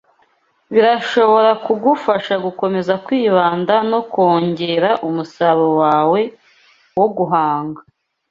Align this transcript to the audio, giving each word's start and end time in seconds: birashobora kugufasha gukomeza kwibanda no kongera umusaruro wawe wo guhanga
birashobora 0.73 1.51
kugufasha 1.65 2.33
gukomeza 2.45 2.93
kwibanda 3.05 3.73
no 3.91 3.99
kongera 4.13 4.89
umusaruro 5.07 5.71
wawe 5.81 6.21
wo 6.97 7.07
guhanga 7.17 7.81